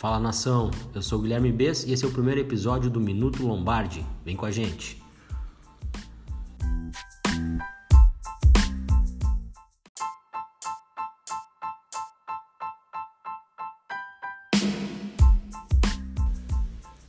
[0.00, 4.02] Fala nação, eu sou Guilherme Bess e esse é o primeiro episódio do Minuto Lombardi.
[4.24, 4.98] Vem com a gente.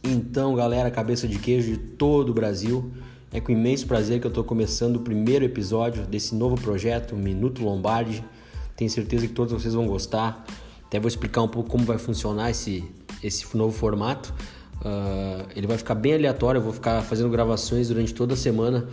[0.03, 2.91] Então, galera, cabeça de queijo de todo o Brasil,
[3.31, 7.63] é com imenso prazer que eu estou começando o primeiro episódio desse novo projeto, Minuto
[7.63, 8.21] Lombardi.
[8.75, 10.45] Tenho certeza que todos vocês vão gostar.
[10.91, 12.83] Até vou explicar um pouco como vai funcionar esse,
[13.23, 14.33] esse novo formato.
[14.81, 18.85] Uh, ele vai ficar bem aleatório, eu vou ficar fazendo gravações durante toda a semana,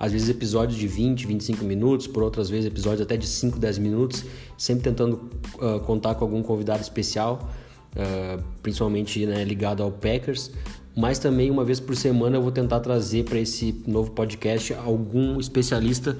[0.00, 3.76] às vezes episódios de 20, 25 minutos, por outras vezes episódios até de 5, 10
[3.76, 4.24] minutos,
[4.56, 7.50] sempre tentando uh, contar com algum convidado especial,
[7.96, 10.52] uh, principalmente né, ligado ao Packers,
[10.96, 15.38] mas também uma vez por semana eu vou tentar trazer para esse novo podcast algum
[15.38, 16.16] especialista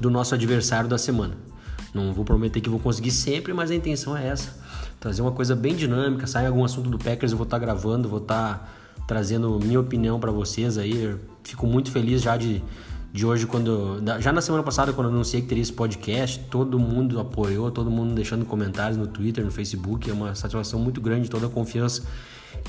[0.00, 1.36] do nosso adversário da semana.
[1.94, 4.61] Não vou prometer que vou conseguir sempre, mas a intenção é essa.
[5.02, 8.08] Trazer uma coisa bem dinâmica, sai algum assunto do Packers, eu vou estar tá gravando,
[8.08, 8.58] vou estar
[8.94, 11.02] tá trazendo minha opinião para vocês aí.
[11.02, 12.62] Eu fico muito feliz já de,
[13.12, 14.00] de hoje, quando.
[14.20, 17.90] Já na semana passada, quando eu anunciei que teria esse podcast, todo mundo apoiou, todo
[17.90, 20.08] mundo deixando comentários no Twitter, no Facebook.
[20.08, 22.04] É uma satisfação muito grande, toda a confiança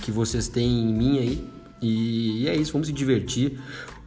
[0.02, 1.48] que vocês têm em mim aí.
[1.84, 3.60] E, e é isso, vamos se divertir.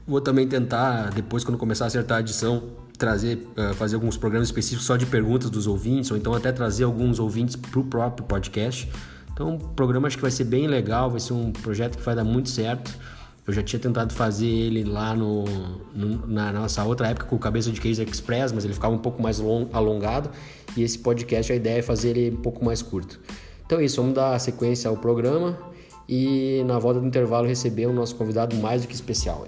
[0.04, 2.64] Vou também tentar, depois, quando começar a acertar a edição,
[2.96, 6.84] trazer, uh, fazer alguns programas específicos só de perguntas dos ouvintes, ou então até trazer
[6.84, 8.90] alguns ouvintes para o próprio podcast.
[9.32, 12.14] Então, o programa acho que vai ser bem legal, vai ser um projeto que vai
[12.14, 12.96] dar muito certo.
[13.46, 15.44] Eu já tinha tentado fazer ele lá no,
[15.94, 18.98] no na nossa outra época com o Cabeça de Case Express, mas ele ficava um
[18.98, 20.30] pouco mais long, alongado.
[20.76, 23.20] E esse podcast, a ideia é fazer ele um pouco mais curto.
[23.64, 25.58] Então é isso, vamos dar sequência ao programa
[26.08, 29.46] e na volta do intervalo receber o nosso convidado mais do que especial.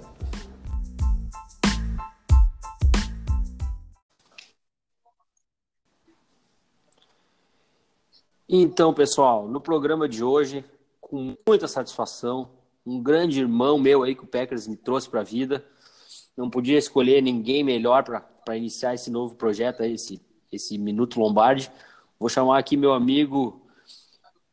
[8.51, 10.65] Então, pessoal, no programa de hoje,
[11.03, 12.49] com muita satisfação,
[12.87, 15.63] um grande irmão meu aí que o Packers me trouxe para a vida.
[16.35, 20.19] Não podia escolher ninguém melhor para iniciar esse novo projeto, esse,
[20.51, 21.71] esse Minuto Lombardi.
[22.19, 23.69] Vou chamar aqui meu amigo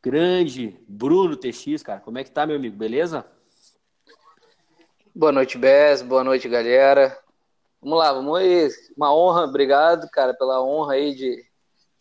[0.04, 2.02] grande Bruno TX, cara.
[2.02, 2.76] Como é que tá, meu amigo?
[2.76, 3.26] Beleza?
[5.16, 6.02] Boa noite, Bess.
[6.02, 7.18] Boa noite, galera.
[7.82, 8.68] Vamos lá, vamos aí.
[8.98, 11.45] Uma honra, obrigado, cara, pela honra aí de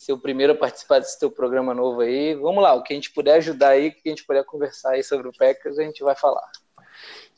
[0.04, 2.34] ser o primeiro a participar desse teu programa novo aí.
[2.34, 4.90] Vamos lá, o que a gente puder ajudar aí, o que a gente puder conversar
[4.90, 6.50] aí sobre o Packers, a gente vai falar.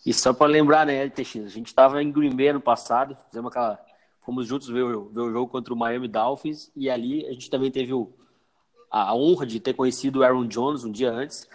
[0.05, 3.51] E só para lembrar, né, TX, a gente estava em Green Bay ano passado, fizemos
[3.51, 3.79] aquela,
[4.21, 7.71] fomos juntos ver, ver o jogo contra o Miami Dolphins e ali a gente também
[7.71, 8.13] teve o,
[8.91, 11.49] a honra de ter conhecido o Aaron Jones um dia antes.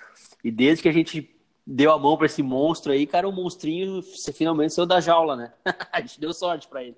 [0.44, 1.34] E desde que a gente
[1.66, 4.02] deu a mão para esse monstro aí, cara, o monstrinho
[4.34, 5.54] finalmente saiu da jaula, né?
[5.92, 6.98] a gente deu sorte para ele.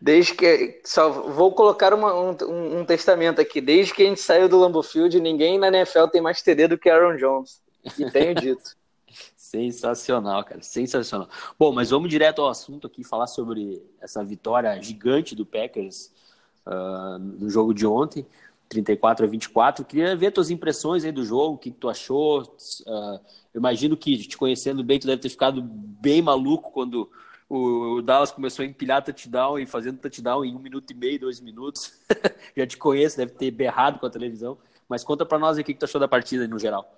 [0.00, 0.80] Desde que.
[0.84, 3.60] Só vou colocar uma, um, um, testamento aqui.
[3.60, 6.78] Desde que a gente saiu do Lambeau Field, ninguém na NFL tem mais TD do
[6.78, 7.60] que Aaron Jones.
[7.98, 8.76] E tenho dito.
[9.36, 10.62] Sensacional, cara.
[10.62, 11.28] Sensacional.
[11.58, 16.12] Bom, mas vamos direto ao assunto aqui, falar sobre essa vitória gigante do Packers
[16.66, 18.26] uh, no jogo de ontem,
[18.68, 19.84] 34 a 24.
[19.86, 22.42] Queria ver tuas impressões aí do jogo, o que, tu achou.
[22.42, 23.20] Uh,
[23.54, 27.10] imagino que, te conhecendo bem, tu deve ter ficado bem maluco quando
[27.48, 31.40] o Dallas começou a empilhar touchdown e fazendo touchdown em um minuto e meio, dois
[31.40, 31.98] minutos.
[32.56, 34.58] Já te conheço, deve ter berrado com a televisão.
[34.88, 36.90] Mas conta para nós o que tu achou da partida no geral.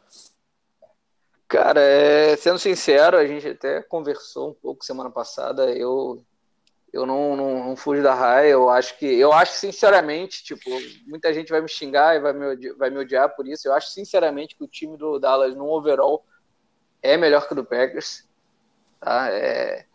[1.46, 5.70] Cara, é, sendo sincero, a gente até conversou um pouco semana passada.
[5.70, 6.24] Eu
[6.92, 8.50] eu não, não, não fujo da raia.
[8.50, 10.70] Eu acho que eu acho sinceramente, tipo,
[11.06, 13.68] muita gente vai me xingar e vai me, odiar, vai me odiar por isso.
[13.68, 16.24] Eu acho sinceramente que o time do Dallas no overall
[17.02, 18.28] é melhor que o do Packers.
[19.00, 19.28] Tá?
[19.30, 19.86] É,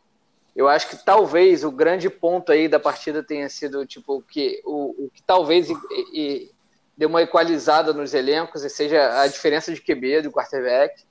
[0.55, 5.05] eu acho que talvez o grande ponto aí da partida tenha sido tipo que o,
[5.05, 5.75] o que talvez e,
[6.13, 6.51] e
[6.97, 11.03] deu uma equalizada nos elencos e seja a diferença de QB do quarterback.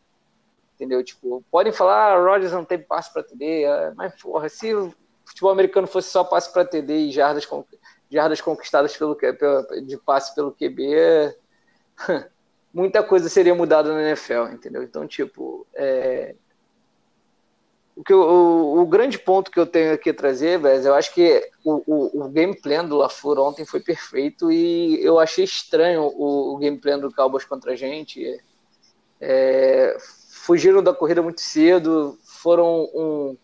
[0.75, 1.05] Entendeu?
[1.05, 4.93] Tipo, podem falar, ah, Rodgers não tem passe para TD, é, mas porra, se o
[5.25, 7.49] futebol americano fosse só passe para TD e jardas,
[8.11, 9.17] jardas conquistadas pelo,
[9.87, 11.37] de passe pelo QB,
[12.73, 14.83] muita coisa seria mudada na NFL, entendeu?
[14.83, 16.35] Então, tipo, é,
[17.97, 21.15] o, que, o, o, grande ponto que eu tenho aqui a trazer, Vez, eu acho
[21.15, 26.03] que o, o, o game plan do LaFleur ontem foi perfeito e eu achei estranho
[26.03, 28.41] o, o game plan do Cowboys contra a gente.
[29.21, 29.97] É,
[30.45, 33.37] fugiram da corrida muito cedo, foram um,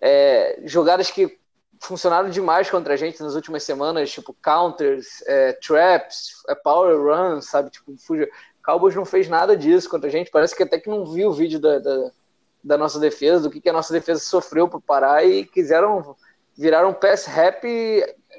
[0.00, 1.38] é, jogadas que
[1.80, 7.46] funcionaram demais contra a gente nas últimas semanas, tipo counters, é, traps, é, power runs,
[7.46, 7.70] sabe?
[7.70, 8.26] Tipo, fugiu.
[8.64, 11.32] Cowboys não fez nada disso contra a gente, parece que até que não viu o
[11.32, 12.10] vídeo da, da
[12.66, 16.16] da nossa defesa, do que, que a nossa defesa sofreu para parar e quiseram
[16.56, 17.64] virar um pass rap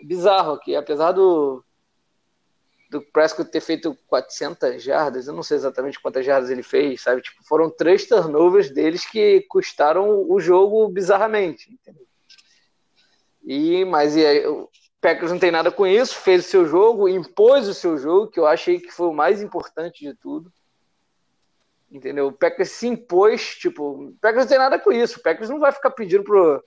[0.03, 1.63] bizarro aqui, apesar do
[2.89, 7.21] do Prescott ter feito 400 jardas, eu não sei exatamente quantas jardas ele fez, sabe?
[7.21, 11.77] Tipo, foram três turnovers deles que custaram o jogo bizarramente?
[13.43, 14.69] E, mas e aí, o
[15.01, 18.39] Packers não tem nada com isso, fez o seu jogo, impôs o seu jogo, que
[18.39, 20.49] eu achei que foi o mais importante de tudo.
[21.89, 22.27] Entendeu?
[22.27, 25.19] O Packers se impôs, tipo, o Packers não tem nada com isso.
[25.19, 26.63] O Packers não vai ficar pedindo pro,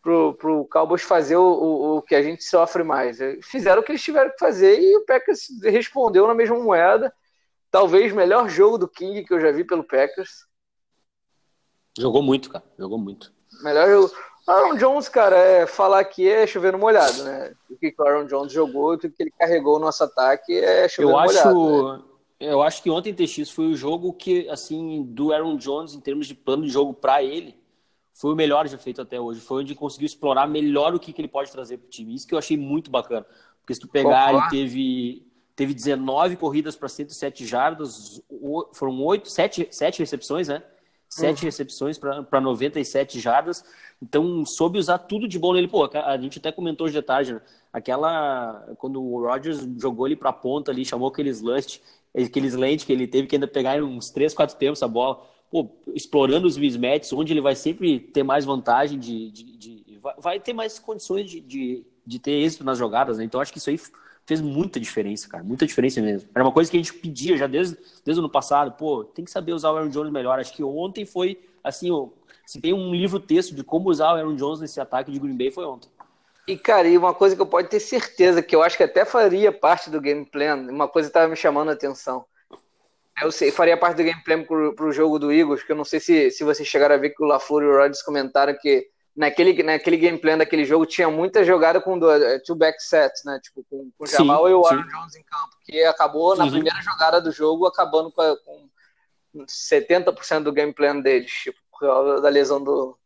[0.00, 3.18] pro, pro Cowboys fazer o, o, o, que a gente sofre mais.
[3.42, 7.12] Fizeram o que eles tiveram que fazer e o Packers respondeu na mesma moeda.
[7.72, 10.46] Talvez melhor jogo do King que eu já vi pelo Packers.
[11.98, 12.64] Jogou muito, cara.
[12.78, 13.32] Jogou muito.
[13.62, 14.14] Melhor jogo.
[14.46, 17.52] Aaron Jones, cara, é, falar aqui é chover no molhado, né?
[17.68, 21.08] O que o Aaron Jones jogou, o que ele carregou no nosso ataque é chover
[21.08, 21.98] eu no acho, molhado.
[21.98, 22.04] Né?
[22.38, 26.26] Eu acho que ontem TX foi o jogo que, assim, do Aaron Jones, em termos
[26.26, 27.56] de plano de jogo para ele,
[28.12, 29.40] foi o melhor já feito até hoje.
[29.40, 32.14] Foi onde conseguiu explorar melhor o que, que ele pode trazer para o time.
[32.14, 33.26] Isso que eu achei muito bacana.
[33.60, 38.22] Porque se tu pegar, ele teve, teve 19 corridas para 107 jardas,
[38.74, 40.62] foram 8, 7, 7 recepções, né?
[41.08, 41.44] 7 uhum.
[41.44, 43.64] recepções para 97 jardas.
[44.02, 45.68] Então, soube usar tudo de bom nele.
[45.68, 47.40] Pô, a gente até comentou hoje de tarde, né?
[47.72, 48.66] Aquela.
[48.78, 51.78] Quando o Rodgers jogou ele para a ponta ali, chamou aquele slant,
[52.14, 55.70] aquele slant que ele teve que ainda pegar uns 3, 4 tempos a bola pô,
[55.94, 59.30] explorando os mismatches, onde ele vai sempre ter mais vantagem de.
[59.30, 63.24] de, de vai ter mais condições de, de, de, ter êxito nas jogadas, né?
[63.24, 63.80] Então acho que isso aí
[64.26, 65.44] fez muita diferença, cara.
[65.44, 66.28] Muita diferença mesmo.
[66.34, 69.24] Era uma coisa que a gente pedia já desde, desde o ano passado, pô, tem
[69.24, 70.38] que saber usar o Aaron Jones melhor.
[70.38, 71.90] Acho que ontem foi assim,
[72.44, 75.36] se tem um livro texto de como usar o Aaron Jones nesse ataque de Green
[75.36, 75.88] Bay foi ontem.
[76.46, 79.04] E, cara, e uma coisa que eu pode ter certeza, que eu acho que até
[79.04, 82.24] faria parte do game plan, uma coisa que estava me chamando a atenção.
[83.20, 85.98] Eu sei, faria parte do gameplay pro, pro jogo do Eagles, que eu não sei
[85.98, 88.86] se, se vocês chegaram a ver que o LaFleur e o Rodgers comentaram que
[89.16, 93.40] naquele, naquele gameplay daquele jogo tinha muita jogada com do, é, two back sets, né?
[93.42, 94.88] Tipo, com, com o Jamal sim, e o Aaron sim.
[94.88, 96.50] Jones em campo, que acabou na uhum.
[96.50, 98.68] primeira jogada do jogo acabando com, a, com
[99.46, 102.98] 70% do gameplay deles, tipo, por causa da lesão do,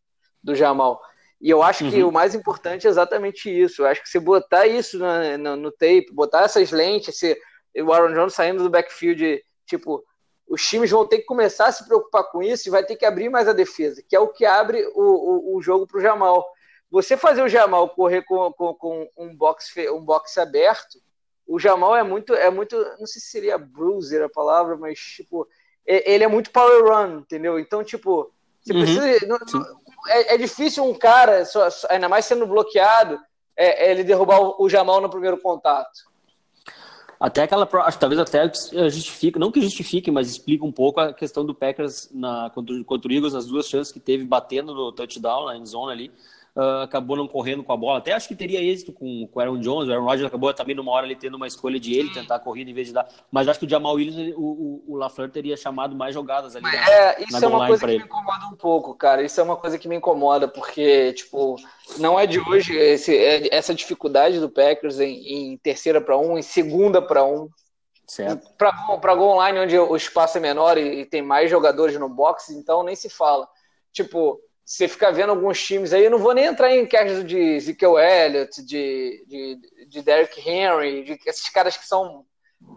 [0.42, 1.00] do Jamal.
[1.40, 1.90] E eu acho uhum.
[1.90, 3.82] que o mais importante é exatamente isso.
[3.82, 7.40] Eu acho que se botar isso no, no, no tape, botar essas lentes, esse,
[7.82, 10.04] o Aaron Jones saindo do backfield Tipo,
[10.50, 13.06] os times vão ter que começar a se preocupar com isso e vai ter que
[13.06, 16.02] abrir mais a defesa, que é o que abre o, o, o jogo para o
[16.02, 16.44] Jamal.
[16.90, 20.98] Você fazer o Jamal correr com, com, com, um, box, um box aberto,
[21.46, 25.46] o Jamal é muito, é muito, não sei se seria bruiser a palavra, mas tipo,
[25.86, 27.56] ele é muito power run, entendeu?
[27.56, 28.80] Então, tipo, você uhum.
[28.80, 29.38] precisa, não,
[30.08, 31.44] é, é, difícil um cara,
[31.88, 33.20] ainda mais sendo bloqueado,
[33.56, 36.09] é, é ele derrubar o, o Jamal no primeiro contato.
[37.20, 37.66] Até aquela.
[37.66, 38.50] Talvez até
[38.88, 43.10] justifique, não que justifique, mas explica um pouco a questão do Packers na, contra, contra
[43.10, 46.12] o Eagles, as duas chances que teve batendo no touchdown, na zone ali
[46.56, 47.98] uh, acabou não correndo com a bola.
[47.98, 49.88] Até acho que teria êxito com, com o Aaron Jones.
[49.88, 52.40] O Aaron Rodgers acabou também numa hora ali tendo uma escolha de ele tentar a
[52.40, 53.08] corrida em vez de dar.
[53.30, 56.64] Mas acho que o Jamal Williams, o, o, o LaFleur teria chamado mais jogadas ali.
[56.64, 57.98] Na, é, isso é uma coisa que ele.
[57.98, 59.22] me incomoda um pouco, cara.
[59.22, 61.56] Isso é uma coisa que me incomoda, porque, tipo,
[61.98, 66.38] não é de hoje esse, é, essa dificuldade do Packers em, em terceira para um,
[66.38, 67.48] em segunda para um.
[68.58, 72.52] Para gol online, onde o espaço é menor e, e tem mais jogadores no box,
[72.52, 73.48] então nem se fala.
[73.92, 77.36] Tipo, você fica vendo alguns times aí, eu não vou nem entrar em casos de
[77.36, 82.24] Ezekiel Elliott, de, de, de Derrick Henry, de esses caras que são,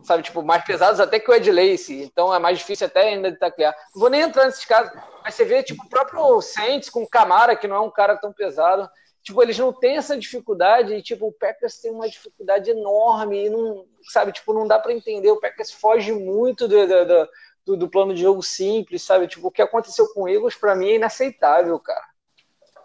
[0.02, 3.32] sabe, tipo, mais pesados até que o Ed Lacy, então é mais difícil até ainda
[3.32, 3.76] de taclear.
[3.94, 4.92] Não vou nem entrar nesses casos,
[5.24, 8.34] mas você vê, tipo, o próprio Saints com Camara, que não é um cara tão
[8.34, 8.90] pesado,
[9.22, 13.50] tipo, eles não têm essa dificuldade, e, tipo, o Packers tem uma dificuldade enorme, e
[13.52, 17.30] não, sabe, tipo, não dá para entender, o Packers foge muito do, do, do
[17.66, 19.28] do, do, plano de jogo simples, sabe?
[19.28, 22.06] Tipo, o que aconteceu com o Eagles, para mim, é inaceitável, cara.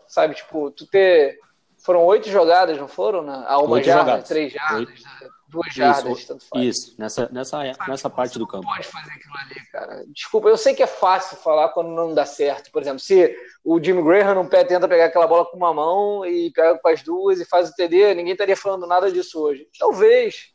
[0.06, 1.38] Sabe, tipo, tu ter.
[1.78, 3.23] Foram oito jogadas, não foram?
[3.23, 4.28] Na, a uma jarda, jogadas.
[4.28, 5.28] três jardas, né?
[5.49, 6.64] duas jardas, isso, tanto faz.
[6.64, 7.58] Isso, nessa, nessa,
[7.88, 8.66] nessa parte do campo.
[8.66, 10.04] pode fazer aquilo ali, cara.
[10.08, 12.70] Desculpa, eu sei que é fácil falar quando não dá certo.
[12.70, 16.50] Por exemplo, se o Jimmy Graham não tenta pegar aquela bola com uma mão e
[16.52, 19.66] pega com as duas e faz o TD, ninguém estaria falando nada disso hoje.
[19.78, 20.52] Talvez.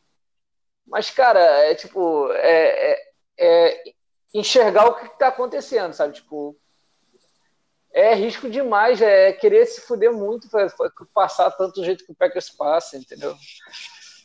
[0.86, 2.32] Mas, cara, é tipo.
[2.34, 2.98] É, é,
[3.39, 3.84] é
[4.34, 6.16] enxergar o que está acontecendo, sabe?
[6.16, 6.58] Tipo,
[7.94, 10.68] é risco demais, é querer se fuder muito para
[11.13, 13.36] passar tanto jeito que o Packers passa, entendeu?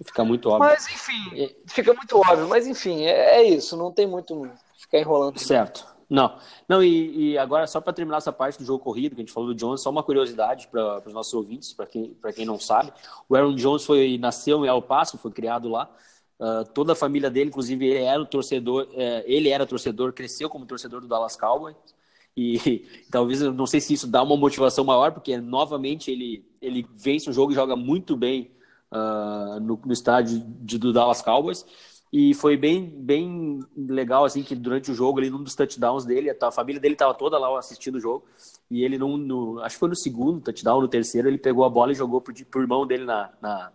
[0.05, 0.71] Fica muito óbvio.
[0.71, 5.39] Mas enfim, fica muito óbvio, mas enfim, é, é isso, não tem muito ficar enrolando.
[5.39, 5.87] Certo.
[6.09, 9.25] Não, não e, e agora só para terminar essa parte do jogo corrido que a
[9.25, 12.59] gente falou do Jones, só uma curiosidade para os nossos ouvintes, para quem, quem não
[12.59, 12.91] sabe,
[13.29, 15.91] o Aaron Jones foi nasceu em El Paso, foi criado lá,
[16.39, 20.67] Uh, toda a família dele, inclusive ele era torcedor, uh, ele era torcedor, cresceu como
[20.67, 21.77] torcedor do Dallas Cowboys
[22.37, 27.29] e talvez não sei se isso dá uma motivação maior, porque novamente ele ele vence
[27.31, 28.51] o jogo e joga muito bem
[28.91, 31.65] uh, no, no, estádio de, do Dallas Cowboys.
[32.11, 36.35] E foi bem, bem legal, assim, que durante o jogo, ali, num dos touchdowns dele,
[36.41, 38.25] a família dele estava toda lá assistindo o jogo.
[38.71, 41.93] E ele, no, acho que foi no segundo touchdown, no terceiro, ele pegou a bola
[41.93, 43.73] e jogou pro, pro irmão dele na, na,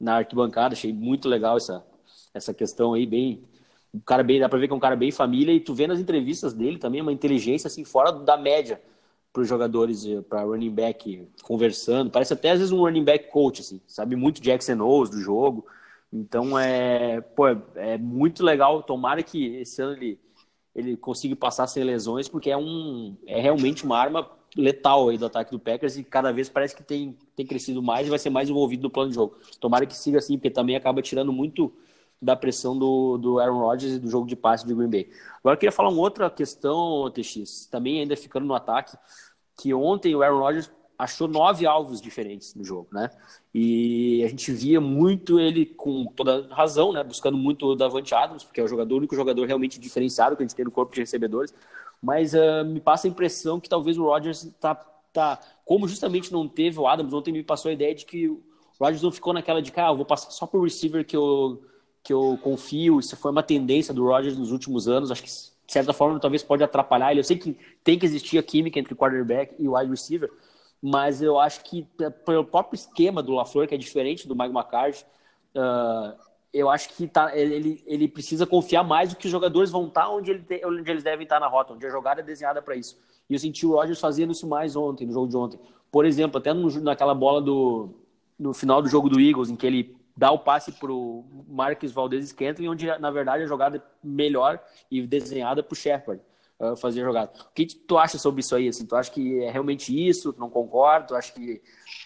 [0.00, 0.74] na arquibancada.
[0.74, 1.84] Achei muito legal essa,
[2.36, 3.42] essa questão aí, bem.
[3.94, 5.52] Um cara bem, dá pra ver que é um cara bem família.
[5.52, 8.80] E tu vê nas entrevistas dele também uma inteligência, assim, fora da média
[9.32, 12.10] para os jogadores, eh, para running back conversando.
[12.10, 15.66] Parece até às vezes um running back coach, assim, sabe muito Jackson O's do jogo.
[16.12, 18.82] Então é, pô, é, é muito legal.
[18.82, 20.18] Tomara que esse ano ele,
[20.74, 24.26] ele consiga passar sem lesões, porque é, um, é realmente uma arma
[24.56, 28.06] letal aí do ataque do Packers e cada vez parece que tem, tem crescido mais
[28.06, 29.36] e vai ser mais envolvido no plano de jogo.
[29.60, 31.70] Tomara que siga assim, porque também acaba tirando muito
[32.20, 35.10] da pressão do, do Aaron Rodgers e do jogo de passe de Green Bay.
[35.38, 38.96] Agora eu queria falar uma outra questão, TX, também ainda ficando no ataque
[39.56, 43.10] que ontem o Aaron Rodgers achou nove alvos diferentes no jogo, né?
[43.54, 47.02] E a gente via muito ele com toda razão, né?
[47.02, 50.42] Buscando muito o Davante Adams, porque é o jogador, o único jogador realmente diferenciado que
[50.42, 51.54] a gente tem no corpo de recebedores.
[52.02, 54.74] Mas uh, me passa a impressão que talvez o Rodgers tá,
[55.12, 58.42] tá, como justamente não teve o Adams, ontem me passou a ideia de que o
[58.80, 61.62] Rodgers não ficou naquela de que ah, eu vou passar só pro receiver que eu
[62.06, 63.00] que eu confio.
[63.00, 65.10] Isso foi uma tendência do Rodgers nos últimos anos.
[65.10, 67.20] Acho que de certa forma, talvez pode atrapalhar ele.
[67.20, 70.30] Eu sei que tem que existir a química entre quarterback e wide receiver,
[70.80, 71.84] mas eu acho que
[72.24, 75.04] pelo próprio esquema do LaFleur, que é diferente do Mike McCarthy,
[75.56, 76.16] uh,
[76.54, 80.08] eu acho que tá, ele, ele precisa confiar mais do que os jogadores vão estar
[80.08, 82.96] onde, ele onde eles devem estar na rota, onde a jogada é desenhada para isso.
[83.28, 85.58] E eu senti o Rodgers fazendo isso mais ontem, no jogo de ontem.
[85.90, 87.90] Por exemplo, até no, naquela bola do,
[88.38, 91.92] no final do jogo do Eagles, em que ele dá o passe para o Marcus
[91.92, 94.58] Valdez Scantling, onde na verdade a jogada é melhor
[94.90, 96.22] e desenhada para o Shepard
[96.58, 97.32] uh, fazer a jogada.
[97.38, 98.68] O que tu acha sobre isso aí?
[98.68, 100.32] Assim, tu acha que é realmente isso?
[100.32, 101.08] Tu não concorda?
[101.08, 101.60] Tu acha que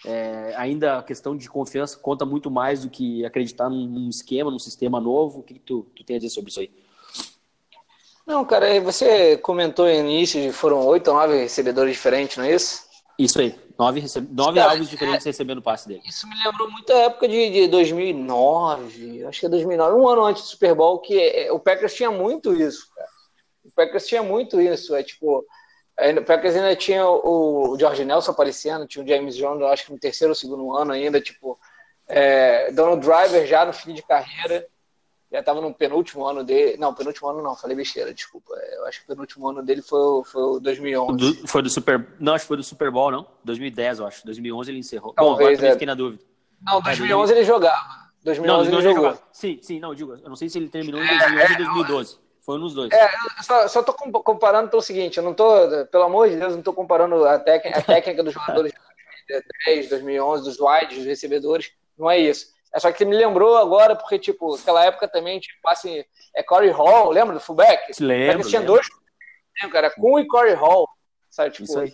[0.05, 4.59] é, ainda a questão de confiança conta muito mais do que acreditar num esquema, num
[4.59, 5.39] sistema novo?
[5.39, 6.71] O que, que tu, tu tem a dizer sobre isso aí?
[8.25, 12.90] Não, cara, você comentou no início, foram oito ou nove recebedores diferentes, não é isso?
[13.17, 13.55] Isso aí.
[13.77, 14.27] Nove, receb...
[14.31, 16.01] Nove Cara, alvos diferentes é, recebendo o passe dele.
[16.05, 20.23] Isso me lembrou muito a época de, de 2009, acho que é 2009, um ano
[20.23, 23.09] antes do Super Bowl, que é, o Packers tinha muito isso, cara.
[23.65, 24.95] O Packers tinha muito isso.
[24.95, 29.63] É tipo, o Packers ainda tinha o, o George Nelson aparecendo, tinha o James Jones,
[29.63, 31.59] acho que no terceiro ou segundo ano ainda, tipo,
[32.07, 34.67] é, Donald Driver já no fim de carreira
[35.31, 36.77] já estava no penúltimo ano dele.
[36.77, 38.53] Não, penúltimo ano não, falei besteira, desculpa.
[38.73, 41.17] Eu acho que o penúltimo ano dele foi, foi o 2011.
[41.17, 42.05] Do, foi do Super.
[42.19, 43.25] Não, acho que foi do Super Bowl, não?
[43.45, 44.25] 2010, eu acho.
[44.25, 45.13] 2011 ele encerrou.
[45.13, 45.71] Talvez, Bom, agora é...
[45.71, 46.21] fiquei na dúvida.
[46.61, 48.11] Não, 2011 é, ele jogava.
[48.23, 49.17] 2011 não, ele jogou.
[49.31, 50.13] Sim, sim, não, digo.
[50.13, 52.19] Eu não sei se ele terminou em 2011 é, ou 2012.
[52.41, 52.91] Foi nos dois.
[52.91, 53.09] É,
[53.43, 55.53] só, só tô comparando pelo seguinte, eu não tô,
[55.91, 59.33] pelo amor de Deus, não tô comparando a, técnica, a técnica dos jogadores de
[59.67, 62.47] 2010, 2011, dos wides, dos recebedores, não é isso.
[62.73, 66.69] É só que me lembrou agora, porque, tipo, naquela época também, tipo, assim, é Corey
[66.69, 67.91] Hall, lembra do fullback?
[67.99, 68.47] Lembro.
[68.47, 68.87] Tinha dois,
[69.71, 70.87] cara, Kuhn e Corey Hall,
[71.29, 71.51] sabe?
[71.51, 71.93] Tipo, Isso aí.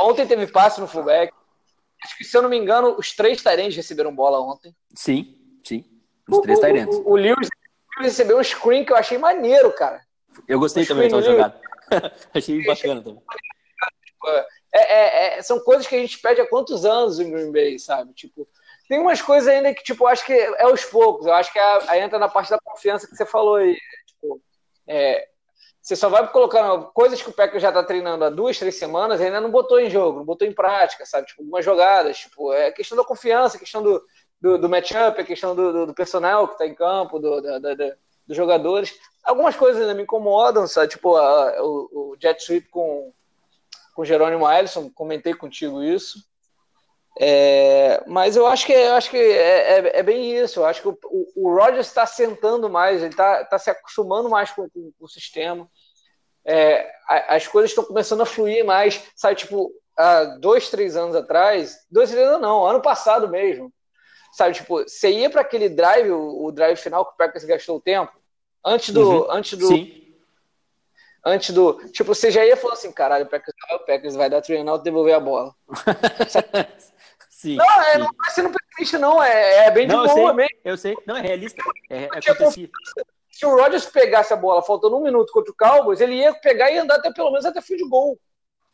[0.00, 1.32] Ontem teve passe no fullback.
[2.02, 4.74] Acho que, se eu não me engano, os três Tyrants receberam bola ontem.
[4.94, 5.84] Sim, sim.
[6.28, 6.96] Os três Tyrants.
[6.96, 7.48] O, o, o Lewis
[7.98, 10.02] recebeu um screen que eu achei maneiro, cara.
[10.48, 11.60] Eu gostei o também daquela jogada.
[12.34, 13.22] achei bacana também.
[14.72, 17.78] É, é, é, são coisas que a gente pede há quantos anos em Green Bay,
[17.78, 18.12] sabe?
[18.12, 18.48] Tipo,
[18.88, 21.26] tem umas coisas ainda que, tipo, acho que é aos poucos.
[21.26, 23.76] Eu acho que é, aí entra na parte da confiança que você falou aí.
[24.06, 24.40] Tipo,
[24.86, 25.28] é,
[25.80, 29.20] você só vai colocando coisas que o Packers já está treinando há duas, três semanas
[29.20, 31.26] ainda não botou em jogo, não botou em prática, sabe?
[31.26, 32.18] Tipo, algumas jogadas.
[32.18, 34.02] Tipo, é questão da confiança, questão do,
[34.40, 37.58] do, do matchup, é questão do, do, do personal que está em campo, do, da,
[37.58, 37.74] da,
[38.26, 38.94] dos jogadores.
[39.22, 40.88] Algumas coisas ainda me incomodam, sabe?
[40.88, 43.12] Tipo, a, o, o jet sweep com,
[43.94, 46.18] com Jerônimo Ellison, comentei contigo isso.
[47.20, 50.60] É, mas eu acho que, eu acho que é, é, é, bem isso.
[50.60, 54.28] Eu acho que o, o, o Rogers está sentando mais, ele está tá se acostumando
[54.28, 55.68] mais com, com, com o sistema.
[56.44, 59.00] É, as coisas estão começando a fluir mais.
[59.14, 63.72] Sabe, tipo, há dois, três anos atrás, dois, três anos não, ano passado mesmo.
[64.32, 67.76] Sabe, tipo, você ia para aquele drive, o, o, drive final que o Packers gastou
[67.76, 68.12] o tempo,
[68.64, 69.08] antes do.
[69.08, 69.30] Uhum.
[69.30, 70.04] Antes do Sim.
[71.24, 71.74] Antes do.
[71.90, 75.14] Tipo, você já ia falando assim, caralho, o Packers, o Packers vai dar e devolver
[75.14, 75.54] a bola.
[77.44, 77.98] Sim, não, é, sim.
[77.98, 79.22] não vai ser no pessimista, não.
[79.22, 80.58] É, é bem de não, boa eu mesmo.
[80.64, 81.62] Eu sei, não, é realista.
[81.90, 82.50] É, é
[83.30, 86.70] Se o Rodgers pegasse a bola faltando um minuto contra o Cowboys, ele ia pegar
[86.70, 88.18] e andar até pelo menos até fim de gol.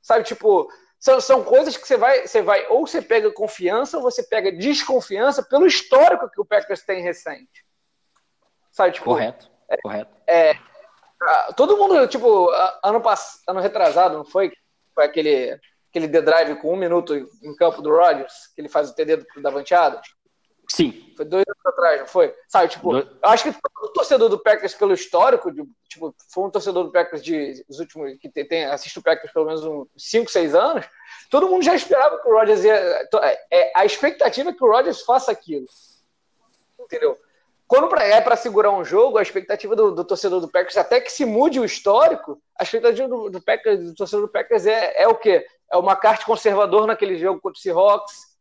[0.01, 4.05] Sabe, tipo, são, são coisas que você vai, você vai, ou você pega confiança, ou
[4.05, 7.67] você pega desconfiança pelo histórico que o Packers tem recente.
[8.71, 9.07] Sabe, tipo.
[9.07, 10.17] Correto, é, correto.
[10.29, 10.57] É,
[11.57, 12.49] todo mundo, tipo,
[12.85, 14.53] ano, passado, ano retrasado, não foi?
[14.95, 15.59] Foi aquele
[15.91, 19.17] aquele The Drive com um minuto em campo do Rodgers, que ele faz o TD
[19.17, 20.09] do Davante Adams.
[20.69, 21.13] Sim.
[21.17, 22.33] Foi dois anos atrás, não foi?
[22.47, 26.51] Sabe, tipo, eu acho que o torcedor do Packers, pelo histórico, de, tipo, foi um
[26.51, 29.89] torcedor do Packers de os últimos, que tem, tem assiste o Packers pelo menos uns
[29.97, 30.87] 5, 6 anos,
[31.29, 32.73] todo mundo já esperava que o Rodgers ia.
[32.73, 35.67] É, é, a expectativa é que o Rodgers faça aquilo.
[36.79, 37.19] Entendeu?
[37.71, 41.01] Quando pra, é para segurar um jogo, a expectativa do, do, torcedor do Packers, até
[41.01, 45.01] que se mude o histórico, a expectativa do, do, Packers, do torcedor do Packers é,
[45.01, 45.47] é o quê?
[45.71, 48.37] É uma carta conservador naquele jogo contra o Seahawks.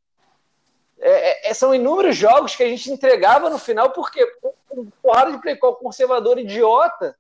[0.98, 4.27] É, é, são inúmeros jogos que a gente entregava no final porque
[4.71, 7.15] um porrada de play call conservador idiota,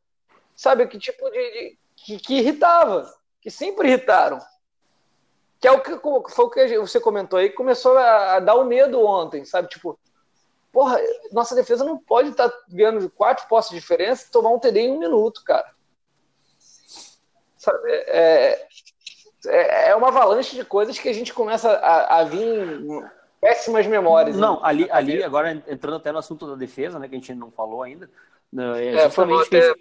[0.55, 0.87] sabe?
[0.87, 3.07] Que tipo de, de que, que, irritava,
[3.39, 4.39] que sempre irritaram.
[5.61, 5.91] Que é o que
[6.31, 9.69] foi o que você comentou aí, que começou a, a dar o medo ontem, sabe?
[9.69, 9.99] Tipo,
[10.79, 10.97] Porra,
[11.33, 14.79] nossa defesa não pode estar tá ganhando quatro postos de diferença e tomar um TD
[14.79, 15.69] em um minuto, cara.
[17.57, 17.79] Sabe?
[17.91, 18.65] É,
[19.45, 22.81] é, é uma avalanche de coisas que a gente começa a, a vir
[23.41, 24.37] péssimas memórias.
[24.37, 24.61] Não, né?
[24.63, 27.83] ali, ali, agora entrando até no assunto da defesa, né, que a gente não falou
[27.83, 28.09] ainda.
[28.77, 29.61] É, é foi até...
[29.61, 29.79] gente...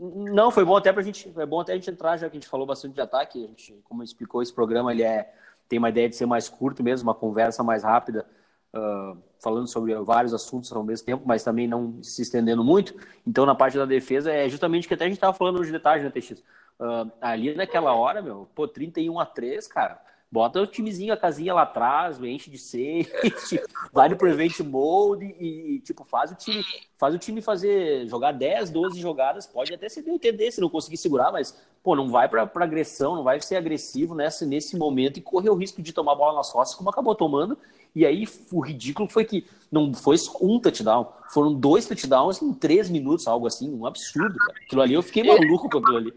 [0.00, 1.32] Não, foi bom até pra gente.
[1.32, 3.44] Foi bom até a gente entrar, já que a gente falou bastante de ataque.
[3.44, 5.32] A gente, como explicou, esse programa ele é,
[5.68, 8.26] tem uma ideia de ser mais curto mesmo, uma conversa mais rápida
[8.74, 12.94] uh, falando sobre vários assuntos ao mesmo tempo, mas também não se estendendo muito.
[13.26, 16.04] Então, na parte da defesa, é justamente que até a gente estava falando de detalhes,
[16.04, 16.42] né, TX?
[16.78, 20.00] Uh, ali naquela hora, meu, pô, 31 a 3, cara.
[20.32, 23.60] Bota o timezinho, a casinha lá atrás, enche de safety,
[23.92, 26.64] vai no prevent mode e, e, tipo, faz o time,
[26.96, 30.98] faz o time fazer, jogar 10, 12 jogadas, pode até ser entender se não conseguir
[30.98, 35.16] segurar, mas, pô, não vai pra, pra agressão, não vai ser agressivo nessa, nesse momento
[35.16, 37.58] e correr o risco de tomar bola nas costas, como acabou tomando,
[37.92, 42.88] e aí o ridículo foi que não foi um touchdown, foram dois touchdowns em três
[42.88, 44.60] minutos, algo assim, um absurdo, cara.
[44.64, 46.14] Aquilo ali eu fiquei maluco com aquilo ali.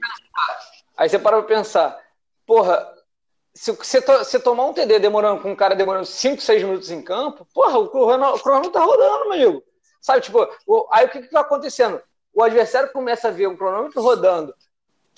[0.95, 1.99] Aí você para pra pensar,
[2.45, 2.87] porra,
[3.53, 6.89] se você, to, você tomar um TD demorando com um cara demorando 5, 6 minutos
[6.89, 9.63] em campo, porra, o cronômetro tá rodando, meu amigo.
[10.01, 12.01] Sabe, tipo, o, aí o que, que tá acontecendo?
[12.33, 14.53] O adversário começa a ver o cronômetro rodando,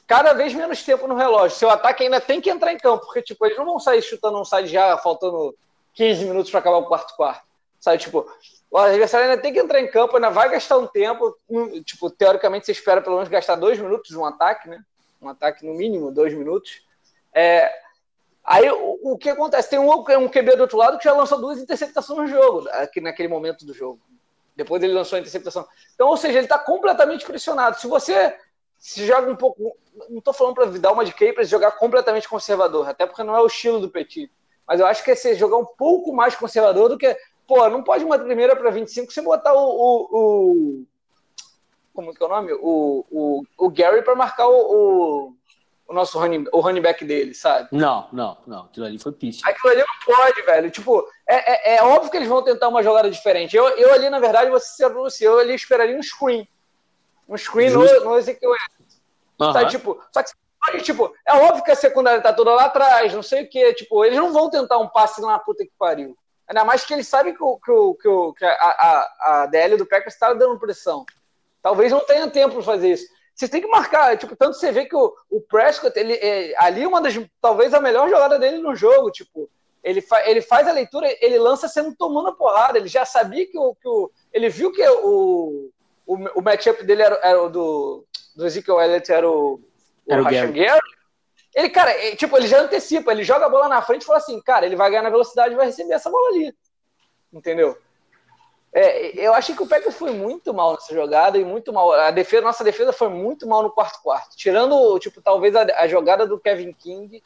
[0.05, 1.57] cada vez menos tempo no relógio.
[1.57, 4.39] Seu ataque ainda tem que entrar em campo, porque, tipo, eles não vão sair chutando
[4.39, 5.55] um side já faltando
[5.93, 7.45] 15 minutos para acabar o quarto quarto.
[7.79, 8.29] Sabe, tipo,
[8.69, 11.37] o adversário ainda tem que entrar em campo, ainda vai gastar um tempo.
[11.85, 14.83] Tipo, teoricamente, você espera pelo menos gastar dois minutos um ataque, né?
[15.21, 16.83] Um ataque no mínimo, dois minutos.
[17.33, 17.71] É,
[18.45, 19.69] aí o, o, que acontece?
[19.69, 23.01] Tem um, um QB do outro lado que já lançou duas interceptações no jogo, aqui
[23.01, 23.99] naquele momento do jogo.
[24.55, 25.67] Depois ele lançou a interceptação.
[25.93, 27.77] Então, ou seja, ele está completamente pressionado.
[27.77, 28.35] Se você
[28.77, 29.75] se joga um pouco.
[30.09, 33.35] Não estou falando para dar uma de K para jogar completamente conservador, até porque não
[33.35, 34.29] é o estilo do Petit.
[34.67, 37.15] Mas eu acho que é ser jogar um pouco mais conservador do que.
[37.47, 40.85] Pô, não pode uma primeira para 25 sem botar o, o, o.
[41.93, 42.53] como que é o nome?
[42.53, 45.35] O, o, o Gary para marcar o, o,
[45.87, 47.69] o, nosso running, o running back dele, sabe?
[47.71, 48.63] Não, não, não.
[48.63, 49.49] Aquilo ali foi pista.
[49.49, 50.71] Aquilo ali não pode, velho.
[50.71, 53.55] Tipo, é, é, é, óbvio que eles vão tentar uma jogada diferente.
[53.55, 56.47] Eu, eu ali, na verdade, você você, eu ali esperaria um screen.
[57.27, 57.99] Um screen Justo.
[58.01, 58.51] no, no Ezequiel
[59.39, 59.51] Uhum.
[59.51, 63.21] Sabe, tipo, só que tipo, é óbvio que a secundária tá toda lá atrás, não
[63.21, 63.73] sei o quê.
[63.73, 66.17] Tipo, eles não vão tentar um passe na puta que pariu.
[66.47, 69.45] Ainda mais que eles sabem que, o, que, o, que, o, que a, a, a
[69.47, 71.05] DL do Packers está dando pressão.
[71.61, 73.07] Talvez não tenha tempo para fazer isso.
[73.35, 76.87] Vocês têm que marcar, tipo, tanto você vê que o, o Prescott, ele, é, ali
[76.87, 79.49] uma das, talvez a melhor jogada dele no jogo, tipo,
[79.83, 83.45] ele, fa, ele faz a leitura, ele lança sendo tomando a porrada, ele já sabia
[83.45, 85.69] que o, que o ele viu que o,
[86.07, 88.05] o, o matchup dele era, era o do,
[88.37, 89.59] do Ezekiel Elliott era o,
[90.07, 90.51] era o Gary.
[90.53, 90.95] Gary.
[91.53, 94.19] Ele, cara, é, tipo, ele já antecipa, ele joga a bola na frente e fala
[94.19, 96.55] assim, cara, ele vai ganhar na velocidade e vai receber essa bola ali.
[97.33, 97.77] Entendeu?
[98.77, 101.93] É, eu achei que o Packers foi muito mal nessa jogada e muito mal.
[101.93, 104.35] A defesa, nossa defesa foi muito mal no quarto quarto.
[104.35, 107.23] Tirando, tipo, talvez a, a jogada do Kevin King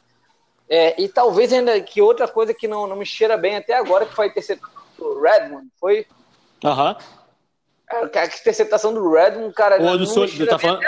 [0.68, 4.06] é, e talvez ainda que outra coisa que não, não me cheira bem até agora,
[4.06, 5.66] que foi a interceptação do Redmond.
[5.80, 6.06] Foi.
[6.64, 6.96] Aham.
[7.92, 7.98] Uhum.
[8.14, 9.82] A interceptação do Redmond, cara.
[9.82, 10.80] Ou do Sol, tá falando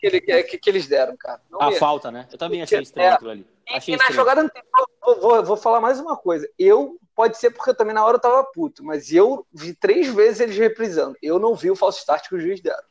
[0.00, 1.40] que, ele, que, que eles deram, cara.
[1.50, 2.26] Não a falta, né?
[2.32, 3.46] Eu também achei estranho é, aquilo ali.
[3.68, 6.48] Achei e na jogada anterior, vou, vou, vou, falar mais uma coisa.
[6.58, 10.08] Eu, pode ser porque eu também na hora eu tava puto, mas eu vi três
[10.08, 11.16] vezes eles reprisando.
[11.22, 12.82] Eu não vi o falso start que o juiz deram.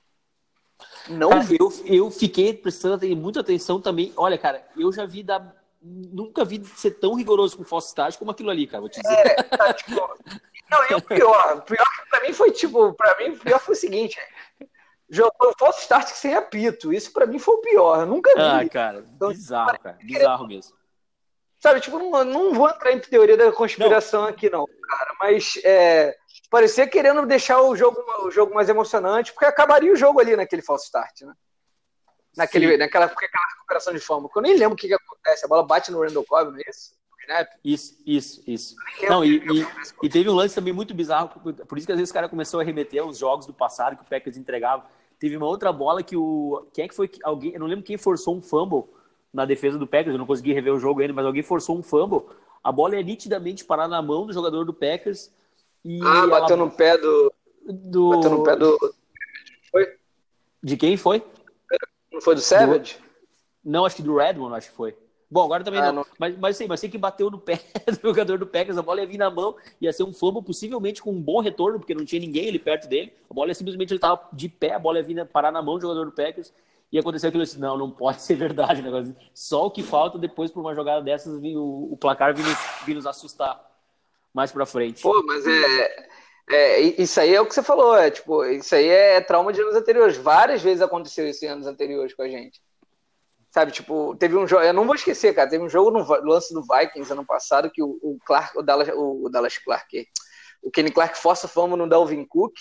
[1.09, 1.57] Não cara, vi.
[1.59, 4.13] Eu, eu fiquei prestando muita atenção também.
[4.15, 5.53] Olha, cara, eu já vi da.
[5.81, 9.01] Nunca vi ser tão rigoroso com o falso start como aquilo ali, cara, vou te
[9.01, 9.15] dizer.
[9.15, 9.95] É, tá, tipo,
[10.69, 13.73] não, e o pior, o pior pra mim foi tipo, pra mim o pior foi
[13.73, 14.17] o seguinte,
[15.09, 16.93] Jogou falso start sem apito.
[16.93, 18.01] Isso para mim foi o pior.
[18.01, 18.41] Eu nunca vi.
[18.41, 19.97] Ah, cara, então, bizarro, cara.
[20.01, 20.77] Bizarro mesmo.
[21.59, 24.29] Sabe, tipo, não, não vou entrar em teoria da conspiração não.
[24.29, 25.13] aqui, não, cara.
[25.19, 26.15] Mas é,
[26.49, 30.61] parecia querendo deixar o jogo, o jogo mais emocionante, porque acabaria o jogo ali naquele
[30.61, 31.33] falso start, né?
[32.37, 34.21] Naquele, naquela, naquela recuperação de fama.
[34.21, 35.43] Porque eu nem lembro o que, que acontece.
[35.43, 36.97] A bola bate no Randall Cobb, não é isso?
[37.63, 38.75] Isso, isso, isso.
[39.07, 39.67] Não, e, e,
[40.03, 42.59] e, teve um lance também muito bizarro, por isso que às vezes o cara começou
[42.59, 44.89] a remeter aos jogos do passado que o Packers entregava.
[45.19, 46.65] Teve uma outra bola que o.
[46.73, 47.11] Quem é que foi?
[47.23, 48.85] Alguém, eu não lembro quem forçou um fumble
[49.33, 51.83] na defesa do Packers, eu não consegui rever o jogo ainda, mas alguém forçou um
[51.83, 52.25] fumble.
[52.63, 55.31] A bola é nitidamente parada na mão do jogador do Packers.
[55.83, 56.65] E ah, bateu ela...
[56.65, 57.33] no pé do.
[57.65, 58.09] do...
[58.09, 58.77] Bateu no pé do.
[59.69, 59.95] Foi?
[60.63, 61.23] De quem foi?
[62.11, 62.95] Não foi do Savage?
[62.95, 63.09] Do...
[63.63, 64.97] Não, acho que do Redmond, acho que foi.
[65.31, 65.93] Bom, agora também ah, não.
[65.93, 66.05] não.
[66.17, 67.59] Mas, mas, sim, mas sei que bateu no pé
[68.01, 71.01] do jogador do Packers, a bola ia vir na mão, ia ser um fumble, possivelmente
[71.01, 73.13] com um bom retorno, porque não tinha ninguém ali perto dele.
[73.29, 75.75] A bola ia simplesmente ele estava de pé, a bola ia vir parar na mão
[75.75, 76.51] do jogador do Packers.
[76.91, 78.81] E aconteceu aquilo assim, não, não pode ser verdade.
[78.81, 79.15] Negócio.
[79.33, 82.57] Só o que falta depois, por uma jogada dessas, vir o, o placar vir nos,
[82.85, 83.63] vir nos assustar
[84.33, 85.03] mais pra frente.
[85.03, 86.07] Pô, mas é,
[86.49, 89.61] é, Isso aí é o que você falou, é tipo, isso aí é trauma de
[89.61, 90.17] anos anteriores.
[90.17, 92.59] Várias vezes aconteceu isso em anos anteriores com a gente.
[93.49, 96.53] Sabe, tipo, teve um jogo, eu não vou esquecer, cara, teve um jogo no lance
[96.53, 100.07] do Vikings ano passado que o, o Clark, o Dallas, o, o Dallas Clark,
[100.61, 102.53] o Kenny Clark força fama no Dalvin Cook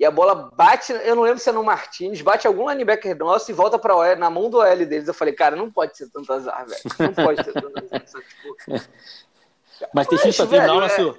[0.00, 3.50] e a bola bate, eu não lembro se é no Martins, bate algum linebacker nosso
[3.50, 5.06] e volta para OL, na mão do OL deles.
[5.06, 6.80] Eu falei, cara, não pode ser tanto azar, velho.
[6.98, 8.00] Não pode ser tanto azar.
[8.00, 8.56] tipo...
[9.94, 11.18] Mas tem para terminar, o nosso,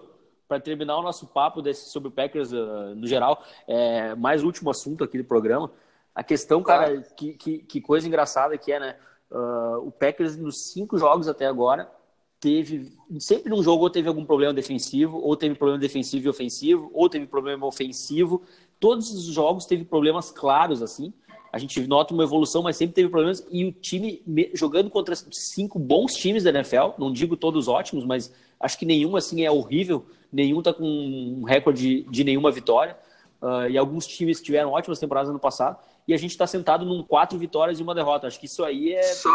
[0.49, 0.59] é...
[0.59, 5.03] terminar o nosso papo desse, sobre o Packers uh, no geral, é, mais último assunto
[5.03, 5.71] aqui do programa.
[6.13, 8.95] A questão, cara, que, que, que, coisa engraçada que é, né?
[9.31, 11.89] Uh, o Packers, nos cinco jogos até agora,
[12.39, 12.91] teve.
[13.19, 17.07] Sempre num jogo ou teve algum problema defensivo, ou teve problema defensivo e ofensivo, ou
[17.07, 18.41] teve problema ofensivo.
[18.79, 21.13] Todos os jogos teve problemas claros, assim.
[21.51, 23.45] A gente nota uma evolução, mas sempre teve problemas.
[23.51, 28.33] E o time jogando contra cinco bons times da NFL, não digo todos ótimos, mas
[28.59, 30.05] acho que nenhum assim é horrível.
[30.31, 32.97] Nenhum tá com um recorde de nenhuma vitória.
[33.41, 35.77] Uh, e alguns times tiveram ótimas temporadas no passado
[36.07, 38.27] e a gente está sentado num quatro vitórias e uma derrota.
[38.27, 39.29] Acho que isso aí é, só,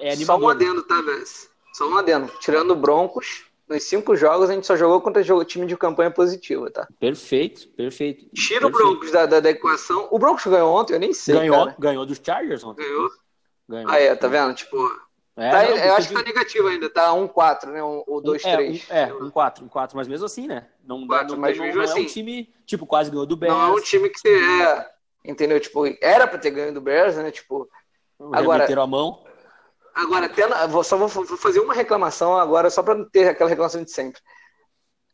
[0.00, 0.42] é animador.
[0.42, 1.50] Só um adendo, tá, Vess?
[1.72, 2.32] Só um adendo.
[2.40, 6.10] Tirando o Broncos, nos cinco jogos a gente só jogou contra o time de campanha
[6.10, 6.86] positiva, tá?
[6.98, 8.26] Perfeito, perfeito.
[8.34, 10.08] Tira o Broncos da, da, da, equação.
[10.10, 11.34] O Broncos ganhou ontem, eu nem sei.
[11.34, 11.76] Ganhou, cara.
[11.78, 12.84] ganhou dos Chargers ontem.
[12.84, 13.10] Ganhou?
[13.68, 13.90] Ganhou.
[13.90, 14.54] Ah, é, tá vendo?
[14.54, 14.76] Tipo.
[15.36, 17.82] É, tá, não, eu acho que tá negativo ainda, tá 1-4, né?
[17.82, 18.84] Ou 2-3.
[18.88, 20.68] É, 1-4, um, 1-4, mas mesmo assim, né?
[20.84, 22.14] Não, 4, não, mas não, mesmo não assim, é um assim.
[22.14, 23.52] time, tipo, quase ganhou do Bears.
[23.52, 24.90] Não é um time que você é,
[25.24, 25.58] entendeu?
[25.58, 27.32] Tipo, era pra ter ganho do Bears, né?
[27.32, 27.68] Tipo,
[28.32, 28.60] agora...
[28.60, 29.24] Meteram a mão.
[29.92, 33.28] Agora, até na, vou, só vou, vou, fazer uma reclamação agora, só para não ter
[33.28, 34.20] aquela reclamação de sempre.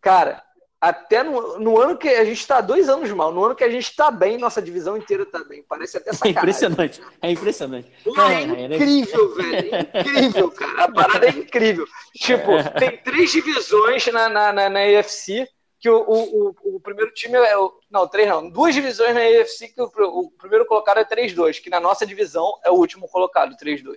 [0.00, 0.42] Cara,
[0.80, 3.70] até no, no ano que a gente está dois anos mal, no ano que a
[3.70, 5.62] gente está bem, nossa divisão inteira está bem.
[5.68, 6.36] Parece até é sacanagem.
[6.36, 7.92] É impressionante, é impressionante.
[8.06, 9.42] É, é, incrível, é...
[9.42, 9.74] velho.
[9.74, 10.84] É incrível, cara.
[10.84, 11.86] A parada é incrível.
[12.14, 12.46] Tipo,
[12.78, 15.46] tem três divisões na, na, na, na EFC
[15.80, 17.56] que o, o, o, primeiro time é.
[17.56, 18.48] O, não, três não.
[18.50, 22.58] Duas divisões na AFC que o, o primeiro colocado é 3-2, que na nossa divisão
[22.62, 23.96] é o último colocado, 3-2.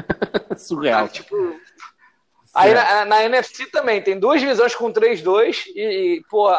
[0.56, 1.04] Surreal.
[1.04, 1.36] Ah, tipo.
[2.58, 6.50] Aí na, na, NFC também, tem duas divisões com 3-2 e, e, pô,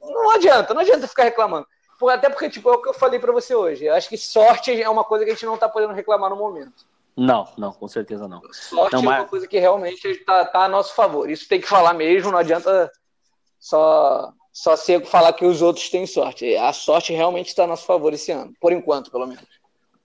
[0.00, 1.66] não adianta, não adianta ficar reclamando.
[2.08, 3.84] até porque, tipo, é o que eu falei para você hoje.
[3.84, 6.36] Eu acho que sorte é uma coisa que a gente não tá podendo reclamar no
[6.36, 6.88] momento.
[7.16, 8.40] Não, não, com certeza não.
[8.52, 11.28] Sorte não, é uma coisa que realmente está tá a nosso favor.
[11.28, 12.90] Isso tem que falar mesmo, não adianta
[13.58, 16.56] só só se falar que os outros têm sorte.
[16.56, 19.44] A sorte realmente está a nosso favor esse ano, por enquanto, pelo menos.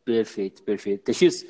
[0.04, 1.04] Perfeito, perfeito.
[1.12, 1.46] TX,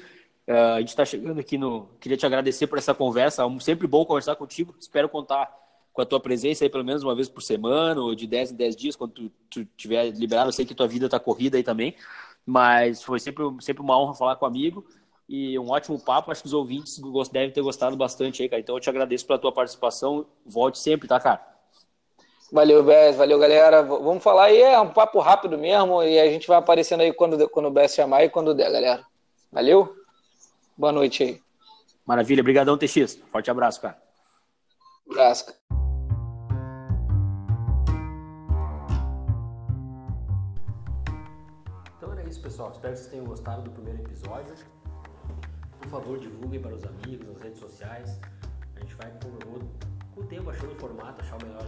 [0.47, 1.89] uh, a gente está chegando aqui no.
[1.99, 3.43] Queria te agradecer por essa conversa.
[3.43, 4.75] É sempre bom conversar contigo.
[4.79, 5.53] Espero contar
[5.93, 8.55] com a tua presença aí pelo menos uma vez por semana, ou de 10 em
[8.55, 10.49] 10 dias, quando tu, tu tiver liberado.
[10.49, 11.95] Eu sei que tua vida está corrida aí também,
[12.45, 14.85] mas foi sempre, sempre uma honra falar com amigo
[15.27, 16.31] e um ótimo papo.
[16.31, 16.99] Acho que os ouvintes
[17.31, 18.59] devem ter gostado bastante aí, cara.
[18.59, 20.25] Então eu te agradeço pela tua participação.
[20.45, 21.41] Volte sempre, tá, cara?
[22.51, 23.81] Valeu, Bess, valeu, galera.
[23.81, 27.49] Vamos falar aí, é um papo rápido mesmo, e a gente vai aparecendo aí quando,
[27.49, 29.03] quando o Bess chamar e quando der, galera.
[29.51, 30.04] Valeu?
[30.77, 31.41] Boa noite aí.
[32.05, 33.15] Maravilha, obrigadão, TX.
[33.31, 33.97] Forte abraço, cara.
[35.09, 35.45] Abraço.
[41.95, 42.71] Então era isso, pessoal.
[42.71, 44.53] Espero que vocês tenham gostado do primeiro episódio.
[45.79, 48.19] Por favor, divulguem para os amigos nas redes sociais.
[48.75, 49.09] A gente vai,
[50.13, 51.63] com o tempo, achando o formato, achar o melhor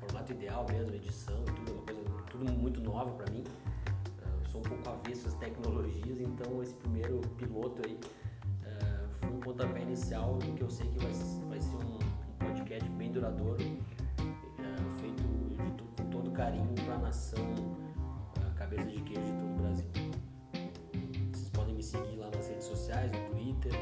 [0.00, 3.42] formato ideal mesmo, edição e tudo, uma coisa tudo muito nova para mim.
[4.22, 7.98] Eu sou um pouco avesso às tecnologias, então esse primeiro piloto aí
[9.44, 11.12] pontapé inicial do que eu sei que vai,
[11.48, 16.98] vai ser um, um podcast bem duradouro, uh, feito de, com todo carinho para a
[16.98, 19.86] nação uh, cabeça de queijo de todo o Brasil.
[21.32, 23.72] Vocês podem me seguir lá nas redes sociais, no Twitter,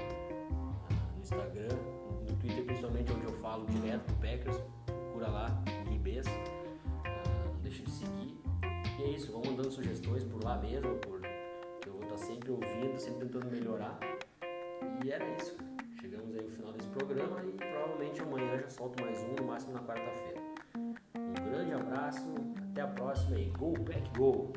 [1.15, 1.77] no Instagram,
[2.29, 5.63] no Twitter principalmente onde eu falo direto do Packers, procura lá
[6.13, 6.31] cabeça.
[6.31, 8.37] Uh, não deixe de seguir.
[8.99, 11.21] E é isso, vão mandando sugestões por lá mesmo, por
[11.87, 13.99] eu vou estar sempre ouvindo, sempre tentando melhorar.
[15.05, 15.57] E era isso.
[16.01, 19.73] Chegamos aí ao final desse programa e provavelmente amanhã já solto mais um, no máximo
[19.73, 20.41] na quarta-feira.
[21.17, 22.33] Um grande abraço,
[22.71, 24.53] até a próxima e Go Pack Go!